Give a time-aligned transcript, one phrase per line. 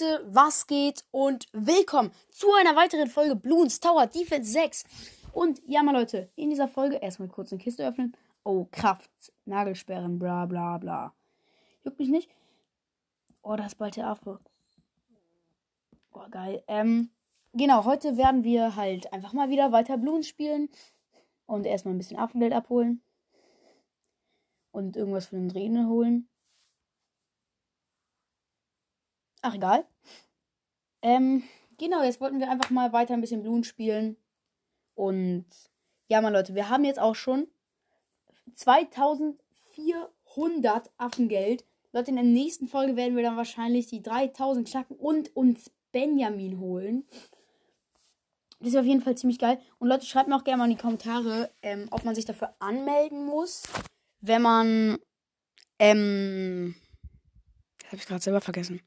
[0.00, 4.84] Leute, was geht und willkommen zu einer weiteren Folge Bloons Tower Defense 6.
[5.32, 8.16] Und ja mal Leute, in dieser Folge erstmal kurz eine Kiste öffnen.
[8.42, 9.10] Oh, Kraft,
[9.44, 11.14] Nagelsperren, bla bla bla.
[11.84, 12.28] Juckt mich nicht.
[13.42, 14.40] Oh, da ist bald der Affe.
[16.12, 16.64] Oh, geil.
[16.66, 17.10] Ähm,
[17.52, 20.70] genau, heute werden wir halt einfach mal wieder weiter Bloons spielen.
[21.46, 23.00] Und erstmal ein bisschen Affengeld abholen.
[24.72, 26.28] Und irgendwas für den Drehen holen.
[29.46, 29.84] Ach, egal.
[31.02, 31.42] Ähm,
[31.76, 34.16] genau, jetzt wollten wir einfach mal weiter ein bisschen Blumen spielen.
[34.94, 35.44] Und
[36.08, 37.46] ja, mal Leute, wir haben jetzt auch schon
[38.54, 41.66] 2400 Affengeld.
[41.92, 46.58] Leute, in der nächsten Folge werden wir dann wahrscheinlich die 3000 knacken und uns Benjamin
[46.58, 47.04] holen.
[48.60, 49.60] Das ist auf jeden Fall ziemlich geil.
[49.78, 52.54] Und Leute, schreibt mir auch gerne mal in die Kommentare, ähm, ob man sich dafür
[52.60, 53.64] anmelden muss,
[54.22, 54.96] wenn man.
[55.78, 56.76] Ähm.
[57.88, 58.80] Habe ich gerade selber vergessen.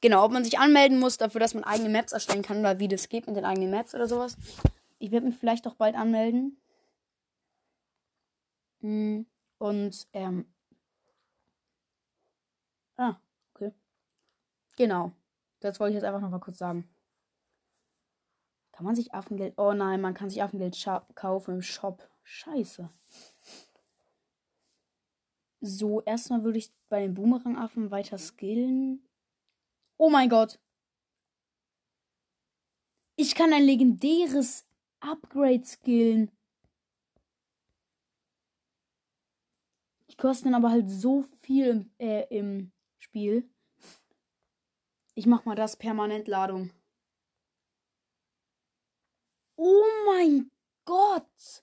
[0.00, 2.88] Genau, ob man sich anmelden muss dafür, dass man eigene Maps erstellen kann oder wie
[2.88, 4.36] das geht mit den eigenen Maps oder sowas.
[4.98, 6.56] Ich werde mich vielleicht auch bald anmelden.
[8.80, 9.26] Hm,
[9.58, 10.46] und, ähm.
[12.96, 13.16] Ah,
[13.54, 13.72] okay.
[14.76, 15.12] Genau.
[15.60, 16.88] Das wollte ich jetzt einfach noch mal kurz sagen.
[18.72, 19.58] Kann man sich Affengeld.
[19.58, 20.82] Oh nein, man kann sich Affengeld
[21.14, 22.08] kaufen im Shop.
[22.22, 22.88] Scheiße.
[25.60, 29.02] So, erstmal würde ich bei den Boomerang-Affen weiter skillen.
[30.02, 30.58] Oh mein Gott.
[33.16, 34.66] Ich kann ein legendäres
[35.00, 36.30] Upgrade skillen.
[40.08, 43.46] Die kosten aber halt so viel im, äh, im Spiel.
[45.14, 46.70] Ich mach mal das Permanentladung.
[49.56, 50.50] Oh mein
[50.86, 51.62] Gott.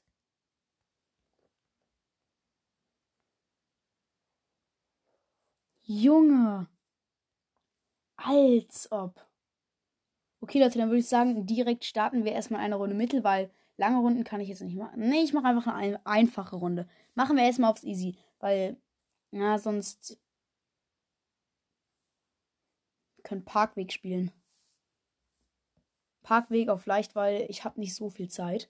[5.81, 6.67] Junge.
[8.27, 9.25] Als ob.
[10.41, 13.99] Okay, Leute, dann würde ich sagen, direkt starten wir erstmal eine Runde Mittel, weil lange
[13.99, 14.99] Runden kann ich jetzt nicht machen.
[14.99, 16.89] Nee, ich mache einfach eine einfache Runde.
[17.15, 18.75] Machen wir erstmal aufs Easy, weil,
[19.31, 20.19] na, sonst
[23.23, 24.31] können Parkweg spielen.
[26.21, 28.69] Parkweg auf leicht, weil ich habe nicht so viel Zeit.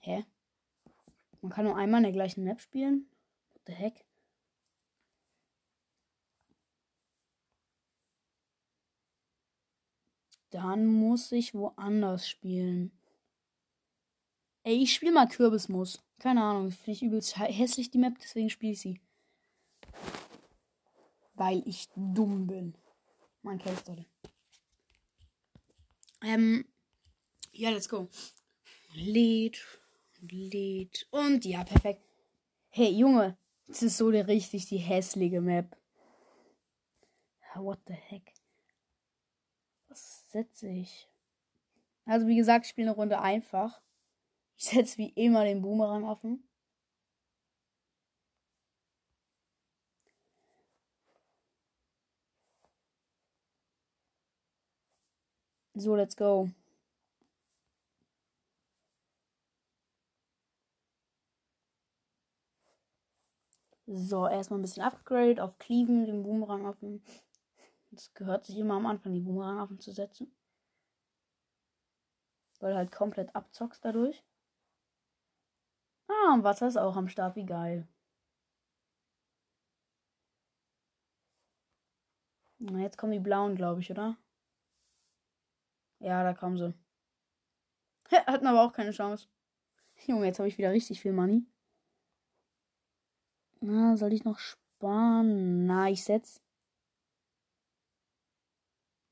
[0.00, 0.24] Hä?
[1.42, 3.06] Man kann nur einmal in der gleichen Map spielen?
[3.52, 4.04] What the heck?
[10.50, 12.90] Dann muss ich woanders spielen.
[14.64, 16.02] Ey, ich spiele mal Kürbismus.
[16.18, 19.00] Keine Ahnung, finde ich übelst hässlich die Map, deswegen spiele ich sie.
[21.34, 22.74] Weil ich dumm bin.
[23.42, 24.04] Man kennt es, Leute.
[26.22, 26.66] Ähm,
[27.52, 28.08] ja, let's go.
[28.92, 29.79] Lied
[30.22, 31.06] lädt.
[31.10, 32.02] Und ja, perfekt.
[32.70, 33.36] Hey, Junge,
[33.66, 35.76] das ist so richtig die hässliche Map.
[37.54, 38.32] What the heck?
[39.88, 41.08] Was setze ich?
[42.04, 43.80] Also, wie gesagt, ich spiele eine Runde einfach.
[44.56, 46.46] Ich setze wie immer den Boomerang offen.
[55.74, 56.50] So, let's go.
[63.92, 67.02] So, erstmal ein bisschen Upgrade auf Cleaven, den Boomerang auf dem.
[67.90, 70.32] Das gehört sich immer am Anfang, die Boomerang auf zu setzen.
[72.60, 74.22] Weil halt komplett abzockst dadurch.
[76.08, 77.88] Ah, und Wasser ist auch am Start, wie geil.
[82.60, 84.16] Na, jetzt kommen die blauen, glaube ich, oder?
[85.98, 86.74] Ja, da kommen sie.
[88.26, 89.26] Hatten aber auch keine Chance.
[90.06, 91.44] Junge, jetzt habe ich wieder richtig viel Money.
[93.60, 95.66] Na, soll ich noch sparen?
[95.66, 96.40] Na, ich setz.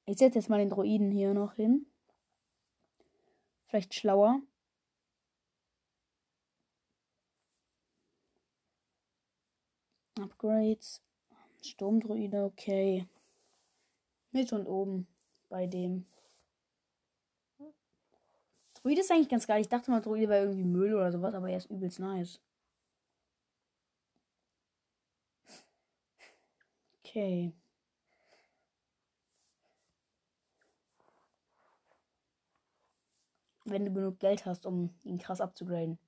[0.06, 1.87] Ich setze jetzt mal den Droiden hier noch hin.
[3.67, 4.41] Vielleicht schlauer.
[10.19, 11.03] Upgrades.
[11.62, 13.06] Sturmdroide, okay.
[14.33, 15.06] Mit und oben
[15.50, 16.06] bei dem.
[18.75, 19.61] Druide ist eigentlich ganz geil.
[19.61, 22.41] Ich dachte mal, Druide wäre irgendwie Müll oder sowas, aber er ist übelst nice.
[27.09, 27.53] Okay.
[33.65, 35.99] Wenn du genug Geld hast, um ihn krass abzugraden.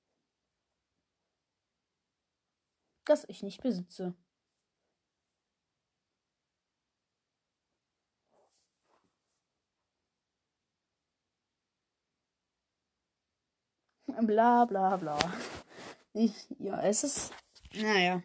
[3.05, 4.13] Das ich nicht besitze.
[14.21, 15.17] Bla bla bla.
[16.13, 17.33] Ich, ja, es ist.
[17.73, 18.21] Naja.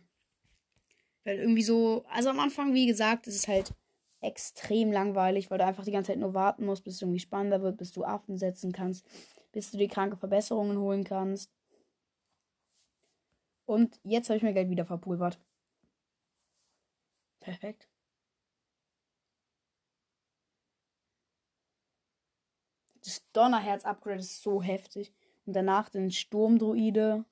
[1.27, 2.05] Weil irgendwie so.
[2.09, 3.75] Also am Anfang, wie gesagt, ist es halt
[4.21, 7.63] extrem langweilig, weil du einfach die ganze Zeit nur warten musst, bis es irgendwie spannender
[7.63, 9.05] wird, bis du Affen setzen kannst,
[9.53, 11.51] bis du dir kranke Verbesserungen holen kannst.
[13.67, 15.41] Und jetzt habe ich mir Geld wieder verpulvert.
[17.41, 17.89] Perfekt.
[23.05, 25.13] Das Donnerherz-Upgrade ist so heftig.
[25.45, 27.25] Und danach den Sturmdruide.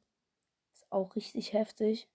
[0.75, 2.09] Ist auch richtig heftig.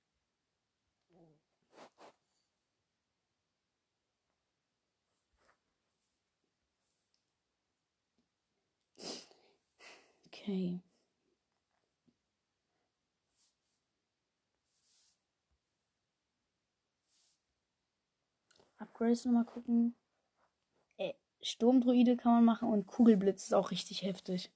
[10.50, 10.81] Okay.
[18.80, 19.94] Upgrades nochmal gucken.
[20.98, 24.51] Äh, Sturmdruide kann man machen und Kugelblitz ist auch richtig heftig.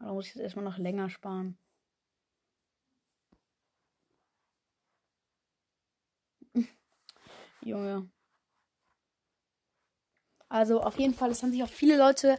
[0.00, 1.58] Da muss ich jetzt erstmal noch länger sparen.
[7.62, 8.08] Junge.
[10.50, 12.38] Also auf jeden Fall, es haben sich auch viele Leute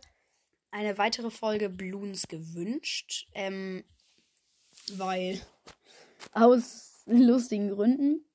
[0.72, 3.28] eine weitere Folge Bloons gewünscht.
[3.34, 3.84] Ähm,
[4.94, 5.40] weil
[6.34, 8.26] aus lustigen Gründen.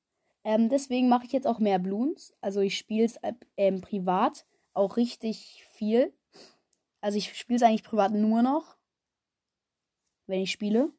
[0.43, 2.33] Ähm, deswegen mache ich jetzt auch mehr Bloons.
[2.41, 3.19] Also ich spiele es
[3.57, 6.13] ähm, privat auch richtig viel.
[7.01, 8.77] Also ich spiele es eigentlich privat nur noch.
[10.27, 10.91] Wenn ich spiele.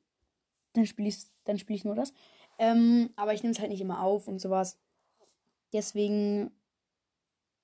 [0.75, 2.12] Dann spiele ich, dann spiele ich nur das.
[2.58, 4.79] Ähm, aber ich nehme es halt nicht immer auf und sowas.
[5.73, 6.50] Deswegen,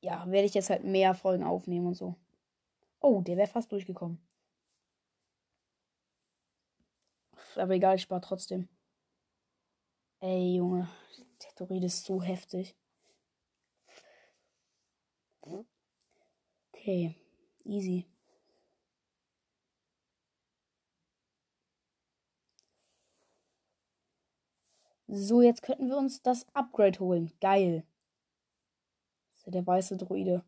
[0.00, 2.16] ja, werde ich jetzt halt mehr Folgen aufnehmen und so.
[3.04, 4.18] Oh, der wäre fast durchgekommen.
[7.56, 8.66] Aber egal, ich spare trotzdem.
[10.20, 10.88] Ey, Junge.
[11.42, 12.74] Der Doride ist so heftig.
[16.72, 17.14] Okay,
[17.64, 18.06] easy.
[25.08, 27.32] So, jetzt könnten wir uns das Upgrade holen.
[27.40, 27.84] Geil.
[29.32, 30.42] Das ist ja der weiße Druide.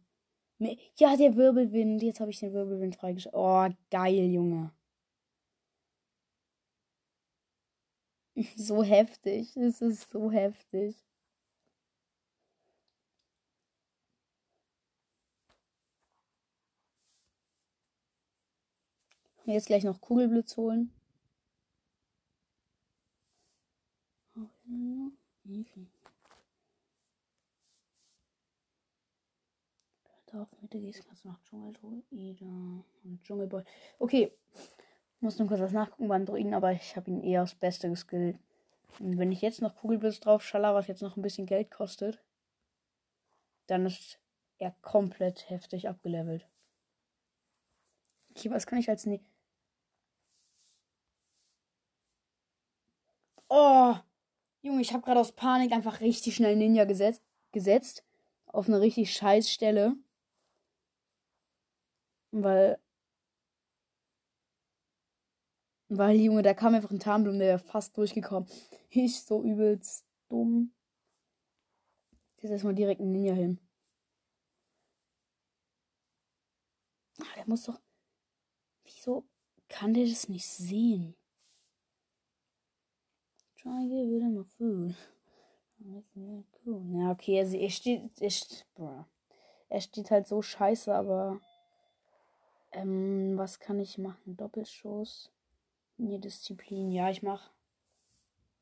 [0.98, 2.02] Ja, der Wirbelwind.
[2.02, 3.34] Jetzt habe ich den Wirbelwind freigeschaltet.
[3.38, 4.70] Oh, geil, Junge.
[8.56, 9.56] So heftig.
[9.56, 10.96] Es ist so heftig.
[19.46, 20.92] Jetzt gleich noch Kugelblitz holen.
[24.34, 25.95] Da
[30.34, 33.62] auf Mitte gehst, kannst du noch Dschungeldruide und Dschungelboy.
[33.98, 34.32] Okay.
[35.20, 38.38] Muss nur kurz was nachgucken beim Druiden, aber ich habe ihn eher aufs Beste geskillt.
[38.98, 42.22] Und wenn ich jetzt noch Kugelblitz drauf schaller, was jetzt noch ein bisschen Geld kostet,
[43.66, 44.18] dann ist
[44.58, 46.46] er komplett heftig abgelevelt.
[48.30, 49.20] Okay, was kann ich als ne
[53.48, 53.94] Oh!
[54.62, 58.04] Junge, ich habe gerade aus Panik einfach richtig schnell Ninja gesetzt, gesetzt.
[58.46, 59.96] Auf eine richtig scheiß Stelle.
[62.42, 62.78] Weil.
[65.88, 68.48] Weil, Junge, da kam einfach ein Tarnblumen, der wäre fast durchgekommen.
[68.90, 70.74] Ich so übelst dumm.
[72.38, 73.58] Jetzt erstmal direkt ein Ninja hin.
[77.20, 77.80] Ah, der muss doch.
[78.84, 79.26] Wieso
[79.68, 81.16] kann der das nicht sehen?
[83.56, 84.94] Try give him a food.
[86.64, 86.82] Cool.
[86.98, 88.20] Ja, okay, also er steht.
[88.20, 88.66] Er steht,
[89.68, 91.40] er steht halt so scheiße, aber.
[92.76, 94.36] Ähm, was kann ich machen?
[94.36, 95.30] Doppelschuss.
[95.96, 96.92] Nee, Disziplin.
[96.92, 97.50] Ja, ich mach.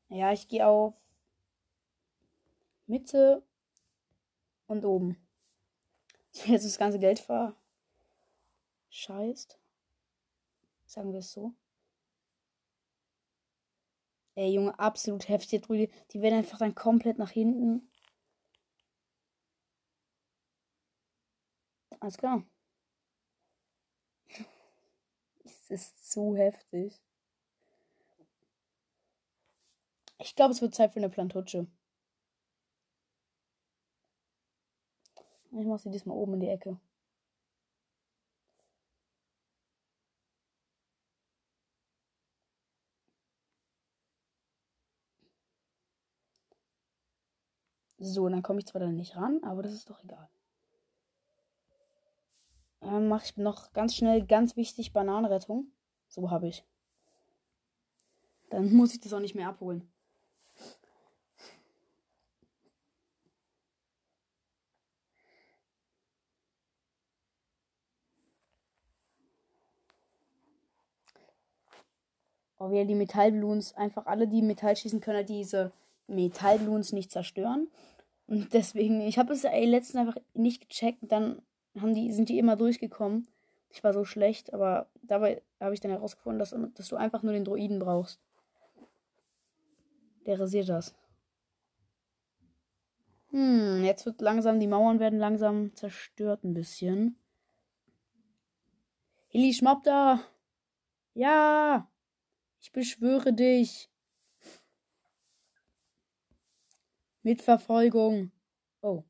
[0.08, 0.94] Ja, ich gehe auf
[2.86, 3.42] Mitte
[4.68, 5.16] und oben.
[6.46, 7.58] Jetzt das ganze Geld verscheißt.
[10.86, 11.52] Sagen wir es so.
[14.36, 15.66] Ey, Junge, absolut heftig.
[15.66, 17.90] Die werden einfach dann komplett nach hinten.
[22.00, 22.44] Alles klar.
[25.64, 27.00] Es ist zu heftig.
[30.18, 31.66] Ich glaube, es wird Zeit für eine Plantutsche.
[35.52, 36.78] Ich mache sie diesmal oben in die Ecke.
[47.98, 50.28] So, dann komme ich zwar dann nicht ran, aber das ist doch egal.
[52.84, 55.68] Ähm, Mache ich noch ganz schnell, ganz wichtig, Bananenrettung.
[56.08, 56.64] So habe ich.
[58.50, 59.88] Dann muss ich das auch nicht mehr abholen.
[72.58, 73.74] Oh, wieder die Metallbloons.
[73.74, 75.72] Einfach alle, die Metall schießen können, halt diese
[76.06, 77.68] Metallbloons nicht zerstören.
[78.26, 81.00] Und deswegen, ich habe es letztens einfach nicht gecheckt.
[81.02, 81.42] Dann
[81.80, 83.26] haben die, sind die immer durchgekommen.
[83.70, 87.32] Ich war so schlecht, aber dabei habe ich dann herausgefunden, dass, dass du einfach nur
[87.32, 88.20] den Droiden brauchst.
[90.26, 90.94] Der rasiert das.
[93.30, 97.18] Hm, jetzt wird langsam, die Mauern werden langsam zerstört ein bisschen.
[99.28, 100.20] Hilly da!
[101.14, 101.90] Ja!
[102.60, 103.90] Ich beschwöre dich!
[107.22, 108.30] Mit Verfolgung.
[108.82, 109.02] Oh.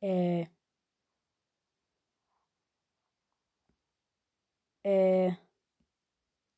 [0.00, 0.46] Äh.
[4.82, 5.32] Äh.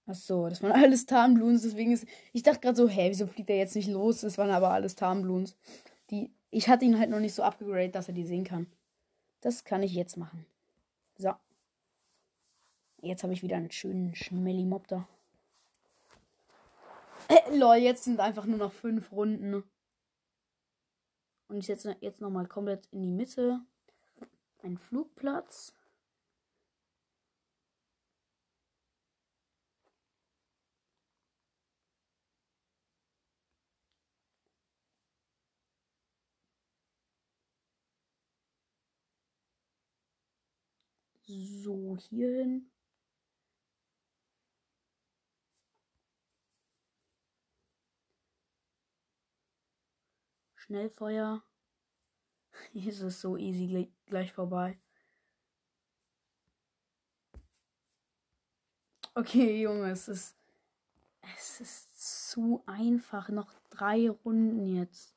[0.06, 2.06] Ach so, das waren alles Tarnbloons, deswegen ist.
[2.32, 4.20] Ich dachte gerade so, hä, wieso fliegt er jetzt nicht los?
[4.20, 5.56] Das waren aber alles Tarnbloons.
[6.10, 6.32] Die.
[6.50, 8.66] Ich hatte ihn halt noch nicht so abgegradet, dass er die sehen kann.
[9.40, 10.46] Das kann ich jetzt machen.
[11.18, 11.32] So.
[13.02, 15.06] Jetzt habe ich wieder einen schönen Schmelly-Mob da.
[17.28, 19.64] Äh, lol, jetzt sind einfach nur noch fünf Runden.
[21.48, 23.60] Und ich setze jetzt nochmal komplett in die Mitte.
[24.62, 25.72] Ein Flugplatz.
[41.28, 42.62] So, hier
[50.66, 51.42] Schnellfeuer.
[52.72, 54.78] Hier ist es so easy gleich vorbei.
[59.14, 60.36] Okay, Junge, es ist.
[61.36, 63.28] Es ist zu einfach.
[63.28, 65.14] Noch drei Runden jetzt.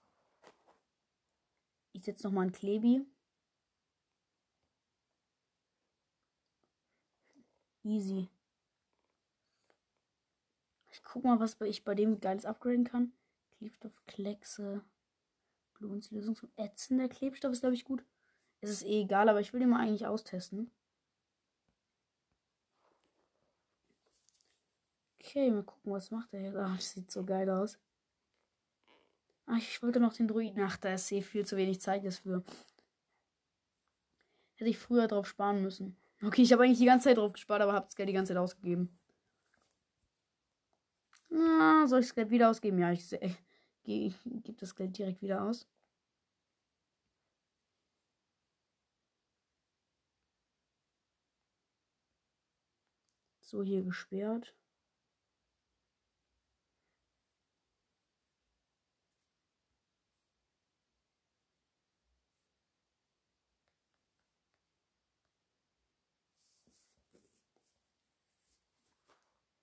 [1.94, 3.06] Ich setze nochmal ein Klebi.
[7.84, 8.29] Easy.
[10.91, 13.13] Ich guck mal, was ich bei dem geiles upgraden kann.
[13.58, 14.84] Klebstoff, Kleckse.
[15.79, 16.98] Blumenslösung zum Ätzen.
[16.98, 18.03] Der Klebstoff ist, glaube ich, gut.
[18.62, 20.71] Es ist eh egal, aber ich will den mal eigentlich austesten.
[25.19, 26.57] Okay, mal gucken, was macht er jetzt.
[26.57, 27.79] Ach, das sieht so geil aus.
[29.45, 30.62] Ach, ich wollte noch den Druiden.
[30.62, 32.43] Ach, da ist eh viel zu wenig Zeit jetzt für.
[34.55, 35.95] Hätte ich früher drauf sparen müssen.
[36.21, 38.33] Okay, ich habe eigentlich die ganze Zeit drauf gespart, aber habe das Geld die ganze
[38.33, 38.89] Zeit ausgegeben.
[41.29, 42.79] Na, soll ich das Geld wieder ausgeben?
[42.79, 43.36] Ja, ich, ich,
[43.89, 45.67] gebe das Geld direkt wieder aus.
[53.41, 54.53] So, hier gesperrt.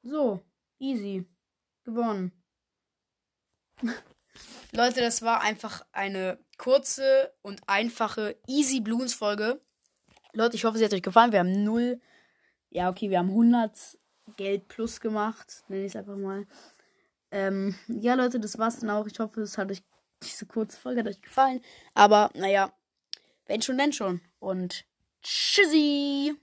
[0.02, 0.44] So,
[0.78, 1.26] easy.
[1.84, 2.32] Gewonnen.
[4.76, 9.58] Leute, das war einfach eine kurze und einfache Easy Bloons Folge.
[10.34, 11.32] Leute, ich hoffe, sie hat euch gefallen.
[11.32, 11.98] Wir haben null.
[12.68, 13.72] Ja, okay, wir haben 100
[14.36, 15.64] Geld plus gemacht.
[15.68, 16.46] Nenne ich es einfach mal.
[17.30, 19.06] Ähm, ja, Leute, das war's dann auch.
[19.06, 19.82] Ich hoffe, es hat euch
[20.22, 21.62] diese kurze Folge hat euch gefallen.
[21.94, 22.70] Aber, naja,
[23.46, 24.20] wenn schon, denn schon.
[24.40, 24.84] Und
[25.22, 26.34] tschüssi.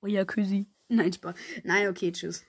[0.00, 0.66] Oh ja, Küssi.
[0.88, 1.36] Nein, Spaß.
[1.62, 2.44] Nein, okay, tschüss.